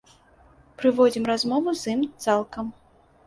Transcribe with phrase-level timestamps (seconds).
[0.79, 2.73] Прыводзім размову з ім цалкам.